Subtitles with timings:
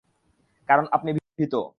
[0.69, 1.53] কারণ আপনি ভীত।